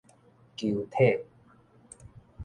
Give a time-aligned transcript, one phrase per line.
[0.55, 1.21] 球體